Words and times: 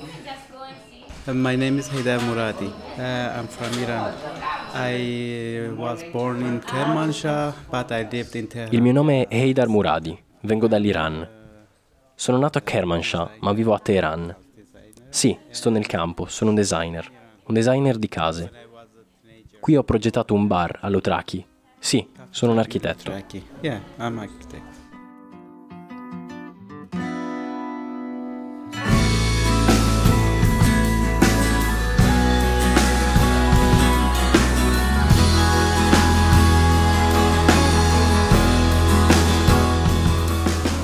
Uh, 0.00 1.32
My 1.34 1.56
name 1.56 1.78
is 1.78 1.88
Haidar 1.88 2.20
Muradi. 2.20 2.70
Uh, 2.96 3.38
I'm 3.38 3.48
from 3.48 3.72
Iran. 3.82 4.14
I 4.74 5.70
was 5.76 6.04
born 6.12 6.40
in 6.40 6.60
Kermanshah, 6.60 7.52
but 7.70 7.90
I 7.90 8.06
lived 8.10 8.34
in 8.36 8.46
Tehran. 8.46 8.72
Il 8.72 8.80
mio 8.80 8.92
nome 8.92 9.26
è 9.26 9.34
Heidar 9.36 9.66
Muradi, 9.68 10.16
vengo 10.42 10.68
dall'Iran. 10.68 11.26
Sono 12.14 12.38
nato 12.38 12.58
a 12.58 12.60
Kermanshah, 12.60 13.30
ma 13.40 13.52
vivo 13.52 13.74
a 13.74 13.78
Teheran. 13.80 14.34
Sì, 15.08 15.36
sto 15.50 15.70
nel 15.70 15.86
campo, 15.86 16.26
sono 16.26 16.50
un 16.50 16.56
designer, 16.56 17.10
un 17.46 17.54
designer 17.54 17.96
di 17.98 18.08
case. 18.08 18.50
Qui 19.58 19.76
ho 19.76 19.82
progettato 19.82 20.34
un 20.34 20.46
bar 20.46 20.78
all'Otraki. 20.82 21.44
Sì, 21.78 22.06
sono 22.30 22.52
un 22.52 22.58
architetto. 22.58 23.12
Yeah, 23.62 23.80
I'm 23.98 24.18
architect. 24.18 24.77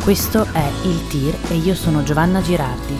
Questo 0.05 0.45
è 0.53 0.71
Il 0.85 1.07
Tir 1.09 1.35
e 1.51 1.55
io 1.55 1.75
sono 1.75 2.03
Giovanna 2.03 2.43
Girardi. 2.43 2.95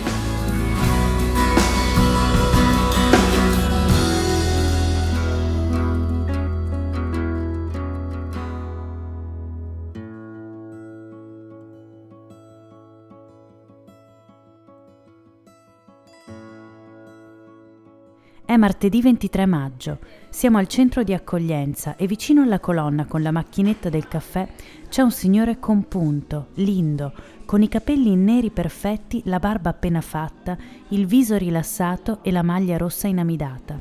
È 18.43 18.57
martedì 18.57 19.03
23 19.03 19.45
maggio. 19.45 19.99
Siamo 20.35 20.57
al 20.57 20.67
centro 20.67 21.03
di 21.03 21.13
accoglienza 21.13 21.95
e 21.95 22.07
vicino 22.07 22.41
alla 22.41 22.59
colonna 22.59 23.05
con 23.05 23.21
la 23.21 23.31
macchinetta 23.31 23.87
del 23.87 24.09
caffè 24.09 24.45
c'è 24.89 25.01
un 25.01 25.11
signore 25.11 25.59
compunto, 25.59 26.47
lindo, 26.55 27.13
con 27.45 27.61
i 27.61 27.69
capelli 27.69 28.17
neri 28.17 28.49
perfetti, 28.49 29.21
la 29.27 29.39
barba 29.39 29.69
appena 29.69 30.01
fatta, 30.01 30.57
il 30.89 31.05
viso 31.05 31.37
rilassato 31.37 32.19
e 32.21 32.33
la 32.33 32.43
maglia 32.43 32.75
rossa 32.75 33.07
inamidata. 33.07 33.79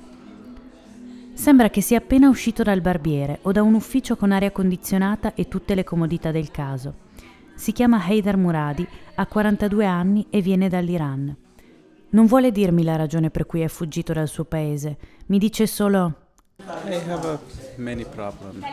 Sembra 1.32 1.70
che 1.70 1.80
sia 1.80 1.98
appena 1.98 2.28
uscito 2.28 2.62
dal 2.62 2.80
barbiere 2.80 3.40
o 3.42 3.50
da 3.50 3.60
un 3.60 3.74
ufficio 3.74 4.14
con 4.14 4.30
aria 4.30 4.52
condizionata 4.52 5.34
e 5.34 5.48
tutte 5.48 5.74
le 5.74 5.82
comodità 5.82 6.30
del 6.30 6.52
caso. 6.52 6.94
Si 7.56 7.72
chiama 7.72 8.00
Haidar 8.00 8.36
Muradi, 8.36 8.86
ha 9.16 9.26
42 9.26 9.86
anni 9.86 10.26
e 10.30 10.40
viene 10.40 10.68
dall'Iran. 10.68 11.36
Non 12.10 12.26
vuole 12.26 12.52
dirmi 12.52 12.84
la 12.84 12.94
ragione 12.94 13.30
per 13.30 13.44
cui 13.44 13.62
è 13.62 13.68
fuggito 13.68 14.12
dal 14.12 14.28
suo 14.28 14.44
paese, 14.44 14.96
mi 15.26 15.38
dice 15.38 15.66
solo 15.66 16.18
Uh. 16.66 17.38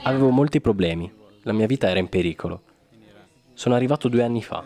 Avevo 0.04 0.30
molti 0.30 0.62
problemi, 0.62 1.12
la 1.44 1.54
mia 1.54 1.68
vita 1.68 1.90
era 1.90 2.00
in 2.00 2.08
pericolo. 2.08 2.62
Sono 3.54 3.76
arrivato 3.76 4.08
due 4.08 4.24
anni 4.24 4.42
fa. 4.42 4.64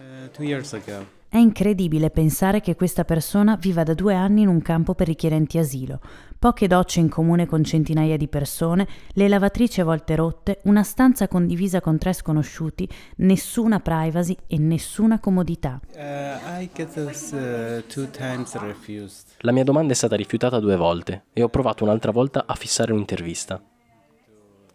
È 1.35 1.39
incredibile 1.39 2.11
pensare 2.11 2.61
che 2.61 2.77
questa 2.77 3.03
persona 3.03 3.57
viva 3.57 3.83
da 3.83 3.93
due 3.93 4.15
anni 4.15 4.43
in 4.43 4.47
un 4.47 4.61
campo 4.61 4.95
per 4.95 5.07
richiedenti 5.07 5.57
asilo. 5.57 5.99
Poche 6.39 6.65
docce 6.65 7.01
in 7.01 7.09
comune 7.09 7.45
con 7.45 7.61
centinaia 7.61 8.15
di 8.15 8.29
persone, 8.29 8.87
le 9.09 9.27
lavatrici 9.27 9.81
a 9.81 9.83
volte 9.83 10.15
rotte, 10.15 10.61
una 10.63 10.83
stanza 10.83 11.27
condivisa 11.27 11.81
con 11.81 11.97
tre 11.97 12.13
sconosciuti, 12.13 12.87
nessuna 13.17 13.81
privacy 13.81 14.37
e 14.47 14.57
nessuna 14.59 15.19
comodità. 15.19 15.81
uh, 15.93 16.61
I 16.61 16.69
get 16.73 16.93
this 16.93 17.33
uh, 17.33 17.83
two 17.87 18.09
times 18.11 18.57
refused. 18.57 19.27
La 19.39 19.51
mia 19.51 19.65
domanda 19.65 19.91
è 19.91 19.95
stata 19.97 20.15
rifiutata 20.15 20.61
due 20.61 20.77
volte 20.77 21.25
e 21.33 21.43
ho 21.43 21.49
provato 21.49 21.83
un'altra 21.83 22.11
volta 22.11 22.45
a 22.47 22.55
fissare 22.55 22.93
un'intervista. 22.93 23.61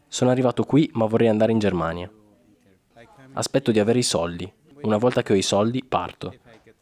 Sono 0.06 0.30
arrivato 0.30 0.64
qui 0.64 0.90
ma 0.92 1.06
vorrei 1.06 1.28
andare 1.28 1.52
in 1.52 1.58
Germania. 1.58 2.10
Aspetto 3.32 3.70
di 3.70 3.78
avere 3.78 4.00
i 4.00 4.02
soldi. 4.02 4.52
Una 4.82 4.96
volta 4.96 5.22
che 5.22 5.34
ho 5.34 5.36
i 5.36 5.42
soldi 5.42 5.84
parto, 5.84 6.34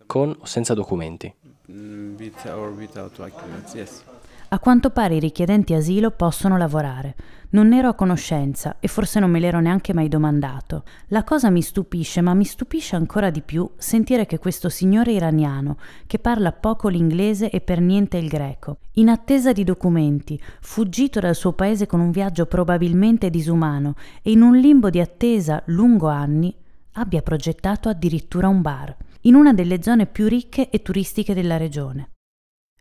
con 0.09 0.35
o 0.37 0.47
senza 0.47 0.73
documenti. 0.73 1.33
Mm, 1.71 2.17
with 2.19 2.45
or 2.47 2.73
without 2.73 3.15
documents, 3.15 3.75
yes. 3.75 4.03
A 4.51 4.59
quanto 4.59 4.89
pare 4.89 5.17
i 5.17 5.21
richiedenti 5.21 5.75
asilo 5.75 6.11
possono 6.11 6.57
lavorare. 6.57 7.15
Non 7.51 7.69
ne 7.69 7.79
ero 7.79 7.91
a 7.91 7.95
conoscenza 7.95 8.77
e 8.81 8.89
forse 8.89 9.21
non 9.21 9.31
me 9.31 9.41
l'ero 9.41 9.61
neanche 9.61 9.93
mai 9.93 10.09
domandato. 10.09 10.85
La 11.09 11.23
cosa 11.23 11.51
mi 11.51 11.61
stupisce, 11.61 12.23
ma 12.23 12.33
mi 12.33 12.47
stupisce 12.47 12.97
ancora 12.97 13.29
di 13.29 13.43
più 13.43 13.69
sentire 13.77 14.25
che 14.25 14.39
questo 14.39 14.71
signore 14.71 15.13
iraniano, 15.13 15.77
che 16.07 16.19
parla 16.19 16.53
poco 16.53 16.89
l'inglese 16.89 17.51
e 17.51 17.61
per 17.61 17.81
niente 17.83 18.17
il 18.17 18.29
greco, 18.29 18.79
in 18.93 19.11
attesa 19.11 19.53
di 19.53 19.65
documenti, 19.65 20.41
fuggito 20.63 21.21
dal 21.21 21.35
suo 21.35 21.53
paese 21.53 21.85
con 21.85 22.01
un 22.01 22.11
viaggio 22.11 22.47
probabilmente 22.47 23.29
disumano 23.29 23.97
e 24.23 24.31
in 24.31 24.41
un 24.41 24.57
limbo 24.57 24.89
di 24.89 25.01
attesa 25.01 25.63
lungo 25.67 26.09
anni, 26.09 26.55
abbia 26.93 27.21
progettato 27.21 27.91
addirittura 27.91 28.49
un 28.49 28.63
bar, 28.63 28.97
in 29.29 29.35
una 29.35 29.53
delle 29.53 29.83
zone 29.83 30.07
più 30.07 30.27
ricche 30.27 30.71
e 30.71 30.81
turistiche 30.81 31.35
della 31.35 31.59
regione. 31.59 32.13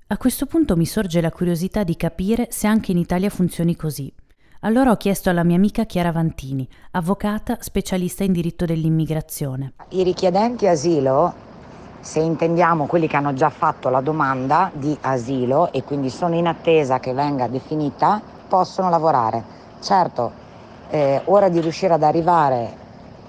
A 0.08 0.18
questo 0.18 0.46
punto 0.46 0.78
mi 0.78 0.86
sorge 0.86 1.20
la 1.20 1.30
curiosità 1.30 1.84
di 1.84 1.98
capire 1.98 2.48
se 2.52 2.68
anche 2.68 2.92
in 2.92 2.98
Italia 2.98 3.30
funzioni 3.30 3.76
così. 3.76 4.12
Allora 4.62 4.92
ho 4.92 4.96
chiesto 4.96 5.30
alla 5.30 5.44
mia 5.44 5.58
amica 5.58 5.84
Chiara 5.84 6.14
Vantini, 6.14 6.66
avvocata 6.92 7.58
specialista 7.60 8.24
in 8.24 8.32
diritto 8.32 8.64
dell'immigrazione. 8.64 9.74
I 9.90 10.04
richiedenti 10.04 10.68
asilo, 10.68 11.34
se 12.00 12.22
intendiamo 12.22 12.86
quelli 12.86 13.10
che 13.10 13.18
hanno 13.18 13.34
già 13.34 13.50
fatto 13.50 13.90
la 13.90 14.00
domanda 14.00 14.72
di 14.74 14.98
asilo 15.02 15.74
e 15.74 15.84
quindi 15.84 16.10
sono 16.10 16.36
in 16.36 16.48
attesa 16.48 17.02
che 17.02 17.12
venga 17.12 17.50
definita, 17.50 18.22
possono 18.48 18.90
lavorare. 18.90 19.44
Certo, 19.82 20.32
eh, 20.92 21.22
ora 21.26 21.50
di 21.50 21.60
riuscire 21.60 21.94
ad 21.94 22.04
arrivare, 22.04 22.86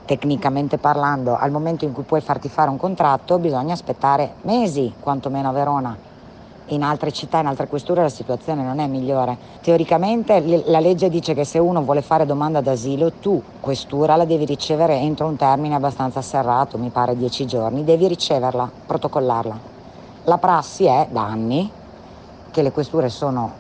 tecnicamente 0.09 0.79
parlando, 0.79 1.37
al 1.37 1.51
momento 1.51 1.85
in 1.85 1.93
cui 1.93 2.03
puoi 2.03 2.23
farti 2.23 2.49
fare 2.49 2.71
un 2.71 2.79
contratto, 2.79 3.39
bisogna 3.39 3.75
aspettare 3.75 4.37
mesi, 4.43 4.95
quantomeno 4.99 5.51
a 5.51 5.53
Verona. 5.53 5.97
In 6.69 6.83
altre 6.83 7.13
città, 7.13 7.41
in 7.41 7.47
altre 7.47 7.67
questure 7.67 8.01
la 8.01 8.09
situazione 8.09 8.63
non 8.63 8.79
è 8.79 8.87
migliore. 8.87 9.37
Teoricamente 9.61 10.63
la 10.65 10.81
legge 10.81 11.11
dice 11.11 11.35
che 11.35 11.45
se 11.45 11.59
uno 11.59 11.83
vuole 11.83 12.01
fare 12.01 12.25
domanda 12.25 12.63
d'asilo, 12.63 13.13
tu, 13.21 13.43
questura, 13.61 14.17
la 14.17 14.25
devi 14.25 14.47
ricevere 14.47 14.95
entro 14.95 15.27
un 15.27 15.37
termine 15.37 15.75
abbastanza 15.75 16.23
serrato, 16.23 16.79
mi 16.79 16.89
pare 16.89 17.15
dieci 17.15 17.47
giorni, 17.47 17.85
devi 17.85 18.09
riceverla, 18.09 18.71
protocollarla. 18.87 19.59
La 20.25 20.39
prassi 20.39 20.85
è 20.87 21.07
da 21.11 21.23
anni 21.23 21.71
che 22.51 22.63
le 22.63 22.73
questure 22.73 23.11
sono 23.11 23.53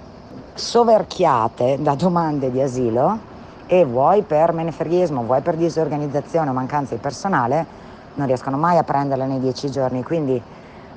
soverchiate 0.54 1.76
da 1.80 1.94
domande 1.94 2.50
di 2.50 2.62
asilo 2.62 3.36
e 3.71 3.84
vuoi 3.84 4.23
per 4.23 4.53
menefreghismo, 4.55 5.25
vuoi 5.25 5.43
per 5.43 5.55
disorganizzazione 5.56 6.49
o 6.49 6.55
mancanza 6.55 6.95
di 6.95 7.01
personale, 7.01 7.67
non 8.15 8.27
riescono 8.27 8.56
mai 8.56 8.79
a 8.79 8.83
prenderle 8.83 9.27
nei 9.27 9.41
dieci 9.41 9.71
giorni. 9.71 10.03
Quindi 10.03 10.43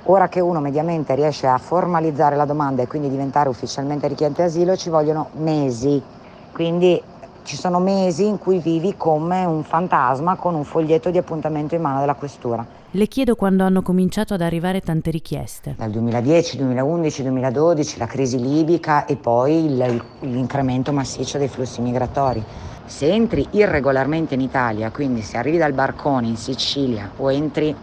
ora 0.04 0.30
che 0.30 0.40
uno 0.40 0.62
mediamente 0.62 1.14
riesce 1.14 1.48
a 1.48 1.58
formalizzare 1.58 2.38
la 2.38 2.46
domanda 2.46 2.81
e 2.81 2.88
quindi 2.88 3.10
diventare 3.10 3.50
ufficialmente 3.50 4.08
richiedente 4.08 4.44
asilo, 4.44 4.78
ci 4.78 4.90
vogliono 4.90 5.28
mesi. 5.34 6.02
Quindi 6.50 7.04
ci 7.44 7.57
sono 7.57 7.79
mesi 7.79 8.25
in 8.28 8.38
cui 8.38 8.59
vivi 8.59 8.96
come 8.96 9.44
un 9.46 9.63
fantasma 9.63 10.35
con 10.35 10.53
un 10.56 10.63
foglietto 10.63 11.09
di 11.09 11.18
appuntamento 11.18 11.75
in 11.75 11.81
mano 11.81 12.00
della 12.00 12.16
questura. 12.16 12.66
Le 12.91 13.07
chiedo 13.07 13.35
quando 13.35 13.63
hanno 13.63 13.81
cominciato 13.81 14.34
ad 14.34 14.41
arrivare 14.41 14.81
tante 14.81 15.12
richieste. 15.12 15.75
Dal 15.78 15.90
2010, 15.91 16.57
2011, 16.57 17.22
2012, 17.24 17.97
la 17.97 18.06
crisi 18.06 18.38
libica 18.40 19.06
e 19.06 19.16
poi 19.16 19.66
il- 19.66 20.03
l'incremento 20.19 20.91
massiccio 20.91 21.38
dei 21.38 21.47
flussi 21.47 21.81
migratori. 21.81 22.44
Se 22.85 23.09
entri 23.09 23.47
irregolarmente 23.51 24.34
in 24.34 24.41
Italia, 24.41 24.91
quindi 24.91 25.22
se 25.22 25.38
arrivi 25.38 25.57
dal 25.57 25.72
barcone 25.74 26.28
in 26.28 26.35
Sicilia 26.35 27.09
o 27.16 27.31
entri 27.31 27.74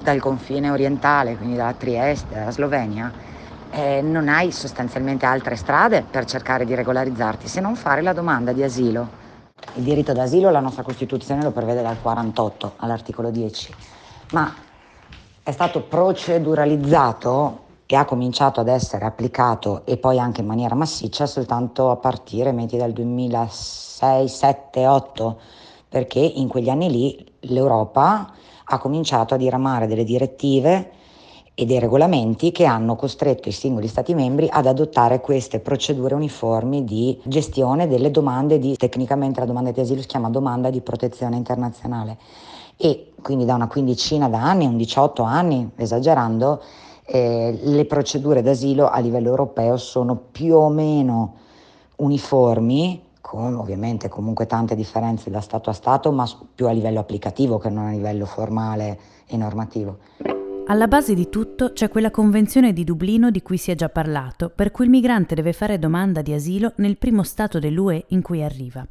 dal 0.00 0.18
confine 0.18 0.70
orientale, 0.70 1.36
quindi 1.36 1.56
dalla 1.56 1.74
Trieste, 1.74 2.34
dalla 2.34 2.50
Slovenia, 2.50 3.12
eh, 3.70 4.00
non 4.02 4.28
hai 4.28 4.52
sostanzialmente 4.52 5.26
altre 5.26 5.56
strade 5.56 6.04
per 6.08 6.24
cercare 6.24 6.64
di 6.64 6.74
regolarizzarti 6.74 7.48
se 7.48 7.60
non 7.60 7.74
fare 7.76 8.02
la 8.02 8.12
domanda 8.12 8.52
di 8.52 8.62
asilo. 8.62 9.26
Il 9.74 9.82
diritto 9.82 10.12
d'asilo 10.12 10.50
la 10.50 10.60
nostra 10.60 10.82
Costituzione 10.82 11.42
lo 11.42 11.50
prevede 11.50 11.82
dal 11.82 12.00
48 12.00 12.74
all'articolo 12.76 13.30
10, 13.30 13.74
ma 14.32 14.54
è 15.42 15.50
stato 15.50 15.82
proceduralizzato 15.82 17.66
e 17.86 17.96
ha 17.96 18.04
cominciato 18.04 18.60
ad 18.60 18.68
essere 18.68 19.06
applicato 19.06 19.86
e 19.86 19.96
poi 19.96 20.18
anche 20.18 20.42
in 20.42 20.46
maniera 20.46 20.74
massiccia 20.74 21.26
soltanto 21.26 21.90
a 21.90 21.96
partire 21.96 22.52
metti 22.52 22.76
dal 22.76 22.92
2006, 22.92 24.28
7, 24.28 24.86
8, 24.86 25.40
perché 25.88 26.18
in 26.18 26.48
quegli 26.48 26.68
anni 26.68 26.90
lì 26.90 27.32
l'Europa 27.40 28.30
ha 28.64 28.78
cominciato 28.78 29.34
a 29.34 29.38
diramare 29.38 29.86
delle 29.86 30.04
direttive 30.04 30.90
e 31.60 31.66
dei 31.66 31.80
regolamenti 31.80 32.52
che 32.52 32.66
hanno 32.66 32.94
costretto 32.94 33.48
i 33.48 33.52
singoli 33.52 33.88
Stati 33.88 34.14
membri 34.14 34.46
ad 34.48 34.66
adottare 34.66 35.20
queste 35.20 35.58
procedure 35.58 36.14
uniformi 36.14 36.84
di 36.84 37.18
gestione 37.24 37.88
delle 37.88 38.12
domande 38.12 38.60
di, 38.60 38.76
tecnicamente 38.76 39.40
la 39.40 39.46
domanda 39.46 39.72
di 39.72 39.80
asilo 39.80 40.00
si 40.00 40.06
chiama 40.06 40.30
domanda 40.30 40.70
di 40.70 40.80
protezione 40.82 41.34
internazionale 41.34 42.16
e 42.76 43.10
quindi 43.20 43.44
da 43.44 43.56
una 43.56 43.66
quindicina 43.66 44.28
d'anni, 44.28 44.66
un 44.66 44.76
18 44.76 45.24
anni, 45.24 45.68
esagerando, 45.74 46.62
eh, 47.04 47.58
le 47.60 47.84
procedure 47.86 48.40
d'asilo 48.40 48.88
a 48.88 49.00
livello 49.00 49.30
europeo 49.30 49.78
sono 49.78 50.14
più 50.14 50.54
o 50.54 50.68
meno 50.68 51.34
uniformi, 51.96 53.02
con 53.20 53.56
ovviamente 53.56 54.08
comunque 54.08 54.46
tante 54.46 54.76
differenze 54.76 55.28
da 55.28 55.40
Stato 55.40 55.70
a 55.70 55.72
Stato, 55.72 56.12
ma 56.12 56.24
più 56.54 56.68
a 56.68 56.70
livello 56.70 57.00
applicativo 57.00 57.58
che 57.58 57.68
non 57.68 57.86
a 57.86 57.90
livello 57.90 58.26
formale 58.26 58.96
e 59.26 59.36
normativo. 59.36 60.37
Alla 60.70 60.86
base 60.86 61.14
di 61.14 61.30
tutto 61.30 61.72
c'è 61.72 61.88
quella 61.88 62.10
convenzione 62.10 62.74
di 62.74 62.84
Dublino 62.84 63.30
di 63.30 63.40
cui 63.40 63.56
si 63.56 63.70
è 63.70 63.74
già 63.74 63.88
parlato, 63.88 64.50
per 64.54 64.70
cui 64.70 64.84
il 64.84 64.90
migrante 64.90 65.34
deve 65.34 65.54
fare 65.54 65.78
domanda 65.78 66.20
di 66.20 66.34
asilo 66.34 66.74
nel 66.76 66.98
primo 66.98 67.22
Stato 67.22 67.58
dell'UE 67.58 68.04
in 68.08 68.20
cui 68.20 68.42
arriva. 68.42 68.86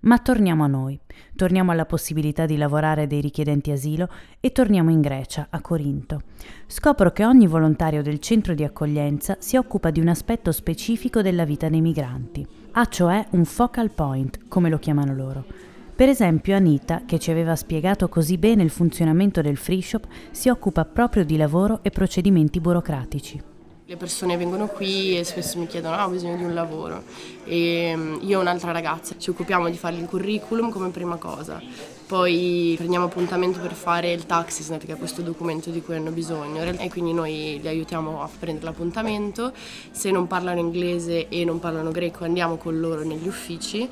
Ma 0.00 0.18
torniamo 0.20 0.64
a 0.64 0.68
noi, 0.68 0.98
torniamo 1.36 1.70
alla 1.70 1.84
possibilità 1.84 2.46
di 2.46 2.56
lavorare 2.56 3.06
dei 3.06 3.20
richiedenti 3.20 3.70
asilo 3.70 4.08
e 4.40 4.52
torniamo 4.52 4.90
in 4.90 5.02
Grecia, 5.02 5.48
a 5.50 5.60
Corinto. 5.60 6.22
Scopro 6.66 7.12
che 7.12 7.26
ogni 7.26 7.46
volontario 7.46 8.00
del 8.00 8.20
centro 8.20 8.54
di 8.54 8.64
accoglienza 8.64 9.36
si 9.38 9.58
occupa 9.58 9.90
di 9.90 10.00
un 10.00 10.08
aspetto 10.08 10.50
specifico 10.50 11.20
della 11.20 11.44
vita 11.44 11.68
dei 11.68 11.82
migranti. 11.82 12.46
Ha 12.72 12.86
cioè 12.86 13.26
un 13.32 13.44
focal 13.44 13.90
point, 13.90 14.48
come 14.48 14.70
lo 14.70 14.78
chiamano 14.78 15.14
loro. 15.14 15.67
Per 15.98 16.08
esempio 16.08 16.54
Anita, 16.54 17.02
che 17.04 17.18
ci 17.18 17.32
aveva 17.32 17.56
spiegato 17.56 18.08
così 18.08 18.38
bene 18.38 18.62
il 18.62 18.70
funzionamento 18.70 19.40
del 19.40 19.56
free 19.56 19.82
shop, 19.82 20.06
si 20.30 20.48
occupa 20.48 20.84
proprio 20.84 21.24
di 21.24 21.36
lavoro 21.36 21.80
e 21.82 21.90
procedimenti 21.90 22.60
burocratici. 22.60 23.42
Le 23.84 23.96
persone 23.96 24.36
vengono 24.36 24.68
qui 24.68 25.18
e 25.18 25.24
spesso 25.24 25.58
mi 25.58 25.66
chiedono 25.66 25.96
ah, 25.96 26.06
ho 26.06 26.10
bisogno 26.10 26.36
di 26.36 26.44
un 26.44 26.54
lavoro 26.54 27.02
e 27.44 27.94
mm, 27.96 28.18
io 28.20 28.38
e 28.38 28.40
un'altra 28.40 28.70
ragazza 28.70 29.16
ci 29.18 29.30
occupiamo 29.30 29.68
di 29.68 29.76
fare 29.76 29.96
il 29.96 30.06
curriculum 30.06 30.70
come 30.70 30.90
prima 30.90 31.16
cosa, 31.16 31.60
poi 32.08 32.72
prendiamo 32.78 33.04
appuntamento 33.04 33.60
per 33.60 33.74
fare 33.74 34.10
il 34.10 34.24
taxisnet 34.24 34.86
che 34.86 34.94
è 34.94 34.96
questo 34.96 35.20
documento 35.20 35.68
di 35.68 35.82
cui 35.82 35.94
hanno 35.94 36.10
bisogno 36.10 36.62
e 36.62 36.88
quindi 36.88 37.12
noi 37.12 37.58
li 37.60 37.68
aiutiamo 37.68 38.22
a 38.22 38.28
prendere 38.38 38.64
l'appuntamento, 38.64 39.52
se 39.90 40.10
non 40.10 40.26
parlano 40.26 40.58
inglese 40.58 41.28
e 41.28 41.44
non 41.44 41.60
parlano 41.60 41.90
greco 41.90 42.24
andiamo 42.24 42.56
con 42.56 42.80
loro 42.80 43.04
negli 43.04 43.28
uffici 43.28 43.86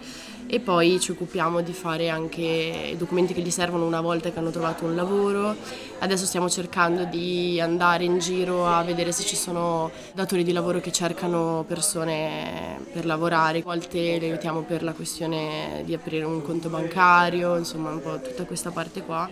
e 0.48 0.60
poi 0.60 1.00
ci 1.00 1.10
occupiamo 1.10 1.60
di 1.60 1.72
fare 1.72 2.08
anche 2.08 2.90
i 2.92 2.96
documenti 2.96 3.34
che 3.34 3.40
gli 3.40 3.50
servono 3.50 3.84
una 3.84 4.00
volta 4.00 4.30
che 4.30 4.38
hanno 4.38 4.50
trovato 4.50 4.84
un 4.84 4.94
lavoro. 4.94 5.56
Adesso 5.98 6.24
stiamo 6.24 6.48
cercando 6.48 7.04
di 7.04 7.60
andare 7.60 8.04
in 8.04 8.18
giro 8.18 8.66
a 8.66 8.82
vedere 8.84 9.10
se 9.10 9.24
ci 9.24 9.34
sono 9.34 9.90
datori 10.14 10.44
di 10.44 10.52
lavoro 10.52 10.78
che 10.80 10.92
cercano 10.92 11.64
persone 11.66 12.78
per 12.92 13.06
lavorare. 13.06 13.58
A 13.58 13.62
volte 13.62 13.98
li 13.98 14.26
aiutiamo 14.26 14.60
per 14.60 14.84
la 14.84 14.92
questione 14.92 15.82
di 15.84 15.94
aprire 15.94 16.24
un 16.24 16.42
conto 16.42 16.68
bancario, 16.68 17.56
insomma 17.56 17.90
po' 18.06 18.20
tutta 18.20 18.44
questa 18.44 18.70
parte 18.70 19.02
qua 19.02 19.28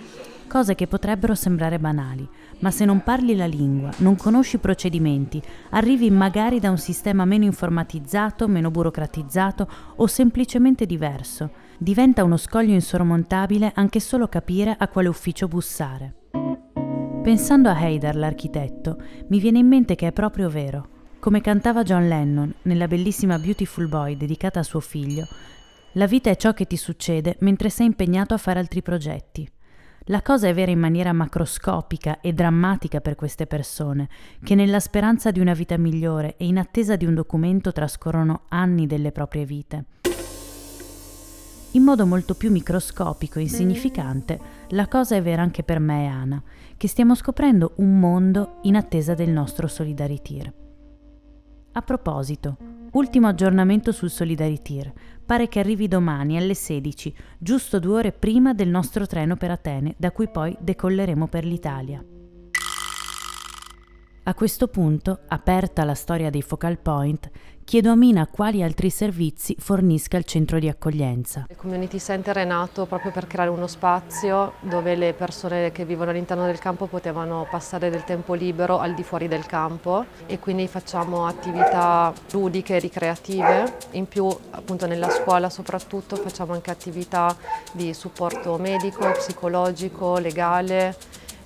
cose 0.49 0.75
che 0.75 0.87
potrebbero 0.87 1.35
sembrare 1.35 1.79
banali, 1.79 2.29
ma 2.59 2.71
se 2.71 2.85
non 2.85 3.03
parli 3.03 3.35
la 3.35 3.47
lingua, 3.47 3.91
non 3.99 4.17
conosci 4.17 4.57
i 4.57 4.61
procedimenti, 4.61 5.43
arrivi 5.71 6.11
magari 6.11 6.61
da 6.61 6.71
un 6.71 6.79
sistema 6.79 7.25
meno 7.25 7.45
informatizzato, 7.45 8.47
meno 8.47 8.71
burocratizzato 8.71 9.69
o 9.97 10.07
semplicemente 10.07 10.87
diverso, 10.87 11.51
diventa 11.79 12.25
uno 12.25 12.37
scoglio 12.37 12.73
insormontabile 12.73 13.73
anche 13.75 14.01
solo 14.01 14.29
capire 14.29 14.77
a 14.79 14.89
quale 14.89 15.09
ufficio 15.09 15.49
bussare. 15.49 16.15
Pensando 17.23 17.69
a 17.69 17.77
Haidar, 17.77 18.17
l'architetto, 18.17 18.99
mi 19.29 19.39
viene 19.39 19.59
in 19.59 19.67
mente 19.67 19.95
che 19.95 20.09
è 20.09 20.13
proprio 20.13 20.49
vero. 20.51 20.89
Come 21.19 21.41
cantava 21.41 21.83
John 21.83 22.07
Lennon 22.07 22.53
nella 22.63 22.87
bellissima 22.87 23.39
Beautiful 23.39 23.89
Boy 23.89 24.17
dedicata 24.17 24.61
a 24.61 24.63
suo 24.63 24.81
figlio, 24.81 25.27
la 25.95 26.07
vita 26.07 26.31
è 26.31 26.37
ciò 26.37 26.53
che 26.53 26.67
ti 26.67 26.77
succede 26.77 27.37
mentre 27.41 27.71
sei 27.71 27.87
impegnato 27.87 28.35
a 28.35 28.39
fare 28.39 28.59
altri 28.59 28.83
progetti. 28.83 29.49
La 30.09 30.23
cosa 30.23 30.49
è 30.49 30.55
vera 30.55 30.71
in 30.71 30.79
maniera 30.79 31.13
macroscopica 31.13 32.21
e 32.21 32.33
drammatica 32.33 33.01
per 33.01 33.15
queste 33.15 33.47
persone, 33.47 34.09
che 34.43 34.55
nella 34.55 34.81
speranza 34.81 35.31
di 35.31 35.41
una 35.41 35.55
vita 35.55 35.79
migliore 35.79 36.37
e 36.37 36.47
in 36.47 36.59
attesa 36.59 36.97
di 36.97 37.07
un 37.07 37.15
documento 37.15 37.73
trascorrono 37.73 38.43
anni 38.49 38.87
delle 38.87 39.13
proprie 39.13 39.47
vite. 39.47 39.85
In 41.71 41.83
modo 41.83 42.07
molto 42.07 42.35
più 42.35 42.51
microscopico 42.51 43.39
e 43.39 43.43
insignificante, 43.43 44.41
la 44.71 44.87
cosa 44.89 45.17
è 45.17 45.23
vera 45.23 45.43
anche 45.43 45.63
per 45.63 45.79
me 45.79 46.05
e 46.05 46.07
Ana, 46.07 46.43
che 46.77 46.87
stiamo 46.87 47.15
scoprendo 47.15 47.73
un 47.77 47.99
mondo 47.99 48.59
in 48.63 48.77
attesa 48.77 49.15
del 49.15 49.31
nostro 49.31 49.67
Solidarity. 49.67 50.53
A 51.73 51.83
proposito, 51.83 52.57
ultimo 52.93 53.27
aggiornamento 53.27 53.91
sul 53.91 54.11
Solidarity 54.11 54.93
pare 55.25 55.49
che 55.49 55.59
arrivi 55.59 55.89
domani 55.89 56.37
alle 56.37 56.55
16, 56.55 57.15
giusto 57.39 57.79
due 57.79 57.97
ore 57.99 58.13
prima 58.13 58.55
del 58.55 58.69
nostro 58.69 59.07
treno 59.07 59.37
per 59.37 59.51
Atene, 59.51 59.95
da 59.97 60.11
cui 60.11 60.29
poi 60.29 60.57
decolleremo 60.61 61.29
per 61.29 61.45
l'Italia. 61.45 62.05
A 64.27 64.33
questo 64.33 64.69
punto, 64.69 65.19
aperta 65.29 65.85
la 65.85 65.93
storia 65.93 66.31
dei 66.31 66.41
focal 66.41 66.79
point, 66.79 67.31
chiedo 67.63 67.91
a 67.91 67.95
Mina 67.95 68.27
quali 68.27 68.63
altri 68.63 68.89
servizi 68.89 69.55
fornisca 69.59 70.17
il 70.17 70.25
centro 70.25 70.59
di 70.59 70.67
accoglienza. 70.67 71.45
Il 71.51 71.57
Community 71.57 71.99
Center 71.99 72.37
è 72.37 72.45
nato 72.47 72.87
proprio 72.87 73.13
per 73.13 73.27
creare 73.27 73.51
uno 73.51 73.67
spazio 73.67 74.55
dove 74.61 74.95
le 74.95 75.13
persone 75.13 75.73
che 75.73 75.85
vivono 75.85 76.09
all'interno 76.09 76.47
del 76.47 76.59
campo 76.59 76.87
potevano 76.87 77.47
passare 77.51 77.91
del 77.91 78.05
tempo 78.05 78.33
libero 78.33 78.79
al 78.79 78.95
di 78.95 79.03
fuori 79.03 79.29
del 79.29 79.45
campo 79.45 80.07
e 80.25 80.39
quindi 80.39 80.69
facciamo 80.69 81.27
attività 81.27 82.11
ludiche 82.33 82.79
ricreative, 82.79 83.77
in 83.91 84.09
più 84.09 84.27
appunto 84.53 84.87
nella 84.87 85.11
scuola 85.11 85.51
soprattutto 85.51 86.17
facciamo 86.17 86.55
anche 86.55 86.71
attività 86.71 87.37
di 87.73 87.93
supporto 87.93 88.57
medico, 88.57 89.07
psicologico, 89.11 90.17
legale 90.17 90.97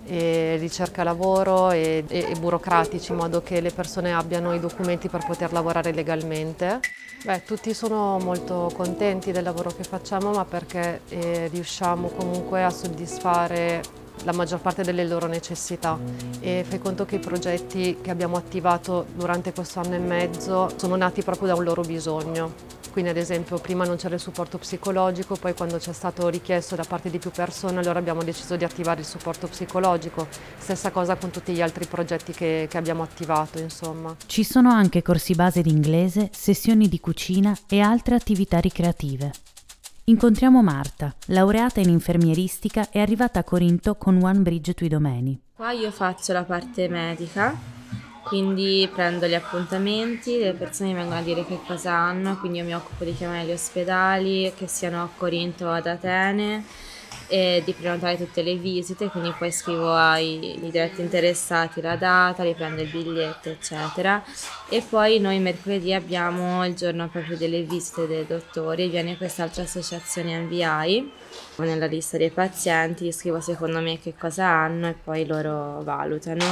ricerca 0.09 1.03
lavoro 1.03 1.71
e, 1.71 2.05
e, 2.09 2.27
e, 2.31 2.35
burocratici 2.39 3.13
in 3.13 3.19
modo 3.19 3.43
che 3.43 3.61
le 3.61 3.71
persone 3.71 4.15
abbiano 4.15 4.55
i 4.55 4.61
documenti 4.61 5.09
per 5.09 5.25
poter 5.27 5.53
lavorare 5.53 5.93
legalmente. 5.93 6.81
Beh, 7.25 7.43
tutti 7.45 7.75
sono 7.75 8.19
molto 8.19 8.71
contenti 8.75 9.33
del 9.33 9.43
lavoro 9.43 9.71
che 9.71 9.83
facciamo 9.83 10.31
ma 10.31 10.45
perché 10.45 11.01
eh, 11.09 11.49
riusciamo 11.49 12.09
comunque 12.09 12.63
a 12.65 12.71
soddisfare 12.71 13.83
la 14.25 14.33
maggior 14.33 14.61
parte 14.61 14.83
delle 14.83 15.05
loro 15.05 15.27
necessità 15.27 15.99
e 16.41 16.65
fai 16.67 16.79
conto 16.79 17.05
che 17.05 17.17
i 17.17 17.21
progetti 17.21 17.99
che 18.01 18.11
abbiamo 18.11 18.37
attivato 18.37 19.07
durante 19.15 19.53
questo 19.53 19.81
anno 19.81 19.95
e 19.95 19.99
mezzo 19.99 20.71
sono 20.77 20.97
nati 20.97 21.23
proprio 21.23 21.49
da 21.49 21.55
un 21.55 21.65
loro 21.65 21.83
bisogno. 21.83 22.78
Quindi 22.99 23.17
ad 23.17 23.23
esempio 23.25 23.59
prima 23.59 23.85
non 23.85 23.95
c'era 23.95 24.17
il 24.17 24.21
supporto 24.21 24.59
psicologico, 24.59 25.37
poi 25.37 25.55
quando 25.55 25.77
c'è 25.77 25.93
stato 25.93 26.27
richiesto 26.29 26.75
da 26.75 26.83
parte 26.83 27.11
di 27.11 27.19
più 27.19 27.31
persone 27.31 27.79
allora 27.79 28.01
abbiamo 28.01 28.25
deciso 28.25 28.57
di 28.57 28.65
attivare 28.65 28.99
il 28.99 29.07
supporto 29.07 29.47
psicologico. 29.47 30.27
Stessa 30.59 30.91
cosa 30.91 31.15
con 31.15 31.31
tutti 31.31 31.53
gli 31.53 31.63
altri 31.63 31.87
progetti 31.87 32.33
che, 32.33 32.67
che 32.69 32.77
abbiamo 32.77 33.05
attivato 33.05 33.61
insomma. 33.61 34.17
Ci 34.27 34.43
sono 34.43 34.71
anche 34.71 35.03
corsi 35.03 35.37
base 35.37 35.63
di 35.63 35.71
inglese, 35.71 36.31
sessioni 36.33 36.89
di 36.89 36.99
cucina 36.99 37.57
e 37.69 37.79
altre 37.79 38.17
attività 38.17 38.59
ricreative. 38.59 39.31
Incontriamo 40.07 40.61
Marta, 40.61 41.15
laureata 41.27 41.79
in 41.79 41.91
infermieristica 41.91 42.91
e 42.91 42.99
arrivata 42.99 43.39
a 43.39 43.45
Corinto 43.45 43.95
con 43.95 44.19
One 44.21 44.41
Bridge 44.41 44.75
to 44.75 44.85
Idomeni. 44.85 45.41
Qua 45.55 45.71
io 45.71 45.93
faccio 45.93 46.33
la 46.33 46.43
parte 46.43 46.89
medica, 46.89 47.78
quindi 48.29 48.89
prendo 48.93 49.27
gli 49.27 49.35
appuntamenti, 49.35 50.39
le 50.39 50.53
persone 50.53 50.91
mi 50.91 50.97
vengono 50.97 51.19
a 51.19 51.23
dire 51.23 51.45
che 51.45 51.59
cosa 51.67 51.93
hanno, 51.93 52.39
quindi 52.39 52.59
io 52.59 52.65
mi 52.65 52.75
occupo 52.75 53.05
di 53.05 53.15
chiamare 53.15 53.47
gli 53.47 53.53
ospedali, 53.53 54.53
che 54.55 54.67
siano 54.67 55.03
a 55.03 55.11
Corinto 55.17 55.67
o 55.67 55.71
ad 55.71 55.87
Atene 55.87 56.65
e 57.29 57.63
di 57.65 57.73
prenotare 57.75 58.17
tutte 58.17 58.43
le 58.43 58.57
visite, 58.57 59.09
quindi 59.09 59.33
poi 59.39 59.53
scrivo 59.53 59.95
ai 59.95 60.59
diretti 60.61 61.03
interessati 61.03 61.81
la 61.81 61.97
data, 61.97 62.43
li 62.43 62.55
prendo 62.55 62.83
il 62.83 62.89
biglietto, 62.89 63.51
eccetera. 63.51 64.23
E 64.69 64.83
poi 64.87 65.21
noi 65.21 65.39
mercoledì 65.39 65.93
abbiamo 65.95 66.65
il 66.67 66.75
giorno 66.75 67.09
proprio 67.09 67.37
delle 67.37 67.63
visite 67.63 68.07
dei 68.07 68.27
dottori, 68.27 68.89
viene 68.89 69.17
quest'altra 69.17 69.63
associazione 69.63 70.39
NVI. 70.39 71.13
Nella 71.57 71.87
lista 71.87 72.17
dei 72.17 72.31
pazienti 72.31 73.11
scrivo 73.11 73.41
secondo 73.41 73.81
me 73.81 73.99
che 73.99 74.15
cosa 74.19 74.47
hanno 74.47 74.89
e 74.89 74.95
poi 74.95 75.27
loro 75.27 75.83
valutano, 75.83 76.45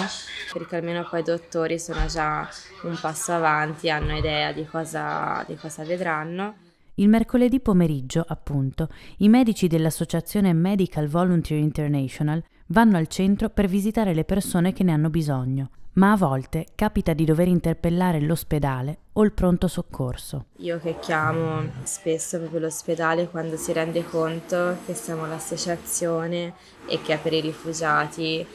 perché 0.52 0.76
almeno 0.76 1.06
poi 1.08 1.20
i 1.20 1.22
dottori 1.22 1.78
sono 1.78 2.06
già 2.06 2.48
un 2.82 2.98
passo 3.00 3.32
avanti, 3.32 3.88
hanno 3.88 4.16
idea 4.16 4.52
di 4.52 4.66
cosa, 4.66 5.44
di 5.46 5.56
cosa 5.56 5.84
vedranno. 5.84 6.65
Il 6.98 7.10
mercoledì 7.10 7.60
pomeriggio, 7.60 8.24
appunto, 8.26 8.88
i 9.18 9.28
medici 9.28 9.66
dell'associazione 9.66 10.54
Medical 10.54 11.08
Volunteer 11.08 11.60
International 11.60 12.42
vanno 12.68 12.96
al 12.96 13.06
centro 13.06 13.50
per 13.50 13.66
visitare 13.66 14.14
le 14.14 14.24
persone 14.24 14.72
che 14.72 14.82
ne 14.82 14.92
hanno 14.92 15.10
bisogno, 15.10 15.68
ma 15.94 16.12
a 16.12 16.16
volte 16.16 16.68
capita 16.74 17.12
di 17.12 17.26
dover 17.26 17.48
interpellare 17.48 18.22
l'ospedale 18.22 19.00
o 19.12 19.24
il 19.24 19.32
pronto 19.32 19.68
soccorso. 19.68 20.46
Io 20.60 20.80
che 20.80 20.98
chiamo 20.98 21.68
spesso 21.82 22.38
proprio 22.38 22.60
l'ospedale 22.60 23.28
quando 23.28 23.58
si 23.58 23.74
rende 23.74 24.02
conto 24.02 24.78
che 24.86 24.94
siamo 24.94 25.26
l'associazione 25.26 26.54
e 26.86 27.02
che 27.02 27.12
è 27.12 27.18
per 27.18 27.34
i 27.34 27.42
rifugiati 27.42 28.46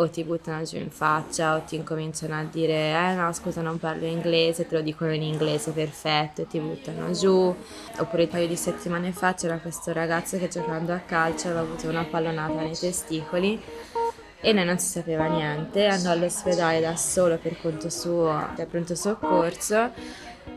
o 0.00 0.08
ti 0.08 0.24
buttano 0.24 0.62
giù 0.62 0.76
in 0.76 0.90
faccia 0.90 1.56
o 1.56 1.60
ti 1.60 1.76
incominciano 1.76 2.34
a 2.34 2.44
dire 2.44 2.92
eh 2.92 3.14
no 3.14 3.32
scusa 3.32 3.60
non 3.60 3.78
parlo 3.78 4.06
inglese, 4.06 4.66
te 4.66 4.76
lo 4.76 4.80
dicono 4.80 5.12
in 5.12 5.22
inglese 5.22 5.72
perfetto 5.72 6.42
e 6.42 6.46
ti 6.46 6.58
buttano 6.58 7.10
giù. 7.12 7.54
Oppure 7.98 8.22
un 8.22 8.28
paio 8.28 8.48
di 8.48 8.56
settimane 8.56 9.12
fa 9.12 9.34
c'era 9.34 9.58
questo 9.58 9.92
ragazzo 9.92 10.38
che 10.38 10.48
giocando 10.48 10.92
a 10.92 10.98
calcio 10.98 11.48
aveva 11.48 11.60
avuto 11.60 11.88
una 11.88 12.04
pallonata 12.04 12.60
nei 12.60 12.76
testicoli 12.76 13.60
e 14.42 14.52
lei 14.54 14.64
non 14.64 14.78
si 14.78 14.88
sapeva 14.88 15.26
niente, 15.26 15.86
andò 15.86 16.10
all'ospedale 16.10 16.80
da 16.80 16.96
solo 16.96 17.36
per 17.36 17.60
conto 17.60 17.90
suo, 17.90 18.48
cioè 18.56 18.64
pronto 18.64 18.94
soccorso 18.94 19.92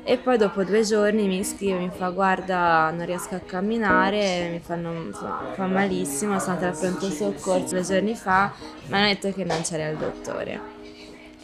e 0.05 0.17
poi 0.17 0.37
dopo 0.37 0.63
due 0.63 0.81
giorni 0.83 1.27
mi 1.27 1.43
scrive, 1.43 1.79
mi 1.79 1.89
fa 1.89 2.09
guarda 2.09 2.91
non 2.91 3.05
riesco 3.05 3.35
a 3.35 3.39
camminare, 3.39 4.49
mi 4.49 4.59
fanno, 4.59 5.11
fa 5.53 5.65
malissimo, 5.65 6.39
sono 6.39 6.55
andata 6.55 6.73
al 6.73 6.77
pronto 6.77 7.09
soccorso 7.09 7.75
due 7.75 7.83
giorni 7.83 8.15
fa, 8.15 8.51
mi 8.87 8.95
hanno 8.95 9.07
detto 9.07 9.31
che 9.31 9.43
non 9.45 9.61
c'era 9.61 9.87
il 9.87 9.97
dottore. 9.97 10.59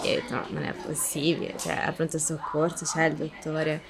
E 0.01 0.11
ho 0.11 0.21
detto 0.21 0.33
no, 0.35 0.45
non 0.49 0.63
è 0.63 0.73
possibile, 0.73 1.55
cioè 1.57 1.81
al 1.85 1.93
pronto 1.93 2.17
soccorso 2.17 2.85
c'è 2.85 3.05
il 3.05 3.15
dottore. 3.15 3.81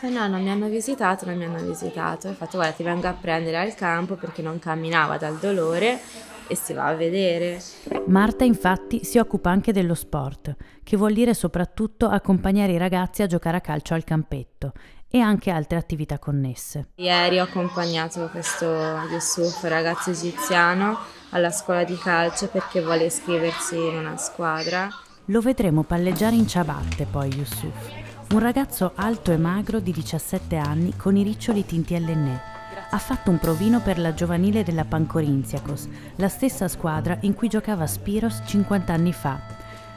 E 0.00 0.08
no, 0.08 0.26
non 0.28 0.42
mi 0.42 0.50
hanno 0.50 0.68
visitato, 0.68 1.26
non 1.26 1.36
mi 1.36 1.44
hanno 1.44 1.62
visitato. 1.62 2.28
Ho 2.28 2.32
fatto 2.32 2.56
guarda 2.56 2.74
ti 2.74 2.82
vengo 2.82 3.06
a 3.06 3.12
prendere 3.12 3.58
al 3.58 3.74
campo 3.74 4.14
perché 4.14 4.42
non 4.42 4.58
camminava 4.58 5.18
dal 5.18 5.36
dolore 5.38 6.00
e 6.46 6.56
si 6.56 6.72
va 6.72 6.86
a 6.86 6.94
vedere. 6.94 7.60
Marta 8.06 8.44
infatti 8.44 9.04
si 9.04 9.18
occupa 9.18 9.50
anche 9.50 9.72
dello 9.72 9.94
sport, 9.94 10.54
che 10.82 10.96
vuol 10.96 11.12
dire 11.12 11.34
soprattutto 11.34 12.06
accompagnare 12.06 12.72
i 12.72 12.78
ragazzi 12.78 13.22
a 13.22 13.26
giocare 13.26 13.56
a 13.56 13.60
calcio 13.60 13.94
al 13.94 14.04
campetto 14.04 14.72
e 15.08 15.20
anche 15.20 15.50
altre 15.50 15.78
attività 15.78 16.18
connesse. 16.18 16.88
Ieri 16.96 17.38
ho 17.38 17.44
accompagnato 17.44 18.28
questo 18.30 18.66
Yusuf, 19.10 19.62
ragazzo 19.64 20.10
egiziano, 20.10 20.98
alla 21.30 21.50
scuola 21.50 21.84
di 21.84 21.96
calcio 21.96 22.48
perché 22.48 22.82
vuole 22.82 23.04
iscriversi 23.04 23.76
in 23.76 23.96
una 23.96 24.16
squadra. 24.16 24.88
Lo 25.26 25.40
vedremo 25.40 25.84
palleggiare 25.84 26.34
in 26.34 26.48
ciabatte 26.48 27.06
poi 27.10 27.32
Yusuf, 27.32 27.90
un 28.32 28.38
ragazzo 28.40 28.92
alto 28.96 29.30
e 29.30 29.36
magro 29.36 29.78
di 29.78 29.92
17 29.92 30.56
anni 30.56 30.96
con 30.96 31.16
i 31.16 31.22
riccioli 31.22 31.64
tinti 31.64 31.94
all'ennè 31.94 32.53
ha 32.94 32.98
fatto 32.98 33.28
un 33.28 33.38
provino 33.38 33.80
per 33.80 33.98
la 33.98 34.14
giovanile 34.14 34.62
della 34.62 34.84
Pancorinziakos, 34.84 35.88
la 36.16 36.28
stessa 36.28 36.68
squadra 36.68 37.18
in 37.22 37.34
cui 37.34 37.48
giocava 37.48 37.88
Spiros 37.88 38.42
50 38.46 38.92
anni 38.92 39.12
fa. 39.12 39.40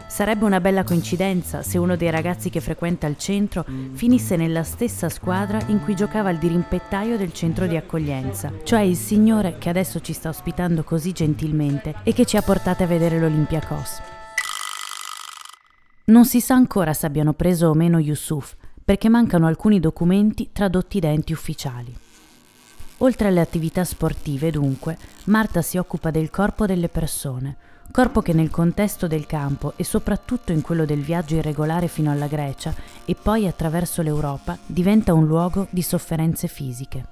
Sarebbe 0.07 0.45
una 0.45 0.59
bella 0.59 0.83
coincidenza 0.83 1.61
se 1.61 1.77
uno 1.77 1.95
dei 1.95 2.09
ragazzi 2.09 2.49
che 2.49 2.59
frequenta 2.59 3.05
il 3.05 3.17
centro 3.17 3.63
finisse 3.91 4.35
nella 4.35 4.63
stessa 4.63 5.09
squadra 5.09 5.59
in 5.67 5.79
cui 5.83 5.93
giocava 5.93 6.31
il 6.31 6.39
dirimpettaio 6.39 7.17
del 7.17 7.33
centro 7.33 7.67
di 7.67 7.75
accoglienza, 7.75 8.51
cioè 8.63 8.79
il 8.79 8.95
signore 8.95 9.59
che 9.59 9.69
adesso 9.69 9.99
ci 9.99 10.13
sta 10.13 10.29
ospitando 10.29 10.83
così 10.83 11.11
gentilmente 11.11 11.93
e 12.01 12.13
che 12.13 12.25
ci 12.25 12.35
ha 12.35 12.41
portate 12.41 12.83
a 12.83 12.87
vedere 12.87 13.19
l'Olympiakos. 13.19 14.01
Non 16.05 16.25
si 16.25 16.41
sa 16.41 16.55
ancora 16.55 16.93
se 16.93 17.05
abbiano 17.05 17.33
preso 17.33 17.67
o 17.67 17.75
meno 17.75 17.99
Yusuf, 17.99 18.55
perché 18.83 19.07
mancano 19.07 19.45
alcuni 19.45 19.79
documenti 19.79 20.49
tradotti 20.51 20.99
da 20.99 21.09
enti 21.09 21.33
ufficiali. 21.33 22.05
Oltre 22.99 23.27
alle 23.27 23.41
attività 23.41 23.83
sportive, 23.83 24.49
dunque, 24.49 24.97
Marta 25.25 25.61
si 25.61 25.77
occupa 25.77 26.09
del 26.09 26.31
corpo 26.31 26.65
delle 26.65 26.89
persone, 26.89 27.55
corpo 27.91 28.21
che 28.21 28.33
nel 28.33 28.49
contesto 28.49 29.05
del 29.05 29.27
campo 29.27 29.73
e 29.75 29.83
soprattutto 29.83 30.51
in 30.51 30.61
quello 30.61 30.83
del 30.83 31.01
viaggio 31.01 31.35
irregolare 31.35 31.87
fino 31.87 32.09
alla 32.09 32.25
Grecia 32.25 32.73
e 33.05 33.15
poi 33.15 33.45
attraverso 33.45 34.01
l'Europa 34.01 34.57
diventa 34.65 35.13
un 35.13 35.27
luogo 35.27 35.67
di 35.69 35.83
sofferenze 35.83 36.47
fisiche. 36.47 37.05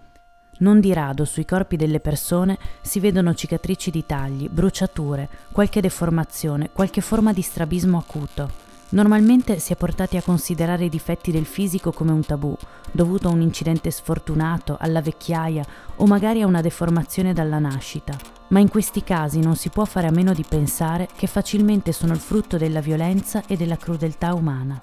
Non 0.57 0.79
di 0.79 0.91
rado 0.91 1.23
sui 1.23 1.45
corpi 1.45 1.75
delle 1.75 1.99
persone 1.99 2.57
si 2.81 2.99
vedono 2.99 3.35
cicatrici 3.35 3.91
di 3.91 4.05
tagli, 4.07 4.49
bruciature, 4.49 5.29
qualche 5.51 5.81
deformazione, 5.81 6.71
qualche 6.71 7.01
forma 7.01 7.31
di 7.31 7.41
strabismo 7.41 7.97
acuto. 7.97 8.64
Normalmente 8.89 9.59
si 9.59 9.73
è 9.73 9.75
portati 9.75 10.15
a 10.15 10.21
considerare 10.21 10.85
i 10.85 10.89
difetti 10.89 11.31
del 11.31 11.45
fisico 11.45 11.91
come 11.91 12.11
un 12.11 12.23
tabù, 12.23 12.55
dovuto 12.91 13.27
a 13.27 13.31
un 13.31 13.41
incidente 13.41 13.89
sfortunato, 13.89 14.77
alla 14.79 15.01
vecchiaia 15.01 15.65
o 15.97 16.05
magari 16.05 16.41
a 16.41 16.47
una 16.47 16.61
deformazione 16.61 17.33
dalla 17.33 17.59
nascita, 17.59 18.15
ma 18.49 18.59
in 18.59 18.69
questi 18.69 19.03
casi 19.03 19.39
non 19.39 19.55
si 19.55 19.69
può 19.69 19.85
fare 19.85 20.07
a 20.07 20.11
meno 20.11 20.33
di 20.33 20.45
pensare 20.47 21.07
che 21.15 21.27
facilmente 21.27 21.91
sono 21.91 22.13
il 22.13 22.19
frutto 22.19 22.57
della 22.57 22.79
violenza 22.79 23.43
e 23.47 23.57
della 23.57 23.75
crudeltà 23.75 24.33
umana. 24.33 24.79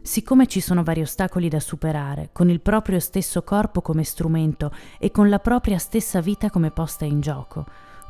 Siccome 0.00 0.46
ci 0.46 0.60
sono 0.60 0.82
vari 0.82 1.00
ostacoli 1.00 1.48
da 1.48 1.60
superare, 1.60 2.28
con 2.32 2.50
il 2.50 2.60
proprio 2.60 3.00
stesso 3.00 3.42
corpo 3.42 3.80
come 3.80 4.04
strumento 4.04 4.70
e 4.98 5.10
con 5.10 5.28
la 5.28 5.38
propria 5.38 5.78
stessa 5.78 6.20
vita 6.20 6.50
come 6.50 6.70
posta 6.70 7.06
in 7.06 7.20
gioco, 7.20 7.64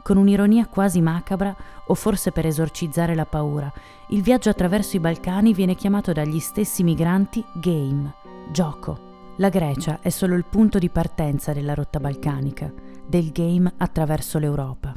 con 0.04 0.18
un'ironia 0.18 0.66
quasi 0.66 1.00
macabra, 1.00 1.56
o 1.86 1.94
forse 1.94 2.30
per 2.30 2.44
esorcizzare 2.44 3.14
la 3.14 3.24
paura, 3.24 3.72
il 4.10 4.20
viaggio 4.20 4.50
attraverso 4.50 4.96
i 4.96 5.00
Balcani 5.00 5.54
viene 5.54 5.74
chiamato 5.74 6.12
dagli 6.12 6.40
stessi 6.40 6.82
migranti 6.82 7.42
game, 7.54 8.12
gioco. 8.52 9.32
La 9.38 9.48
Grecia 9.48 10.00
è 10.02 10.10
solo 10.10 10.34
il 10.34 10.44
punto 10.44 10.78
di 10.78 10.90
partenza 10.90 11.54
della 11.54 11.72
rotta 11.72 12.00
balcanica, 12.00 12.70
del 13.06 13.32
game 13.32 13.72
attraverso 13.78 14.38
l'Europa. 14.38 14.94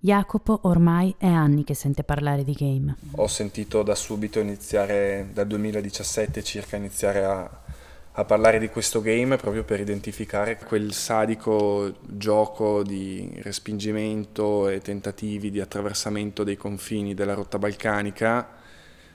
Jacopo 0.00 0.58
ormai 0.62 1.14
è 1.16 1.28
anni 1.28 1.62
che 1.62 1.74
sente 1.74 2.02
parlare 2.02 2.42
di 2.42 2.54
game. 2.54 2.96
Ho 3.12 3.28
sentito 3.28 3.84
da 3.84 3.94
subito 3.94 4.40
iniziare, 4.40 5.28
dal 5.32 5.46
2017 5.46 6.42
circa, 6.42 6.76
iniziare 6.76 7.24
a 7.24 7.61
a 8.14 8.24
parlare 8.24 8.58
di 8.58 8.68
questo 8.68 9.00
game 9.00 9.36
proprio 9.36 9.64
per 9.64 9.80
identificare 9.80 10.58
quel 10.58 10.92
sadico 10.92 11.94
gioco 12.02 12.82
di 12.82 13.38
respingimento 13.40 14.68
e 14.68 14.80
tentativi 14.80 15.50
di 15.50 15.60
attraversamento 15.60 16.44
dei 16.44 16.56
confini 16.56 17.14
della 17.14 17.32
rotta 17.32 17.58
balcanica 17.58 18.60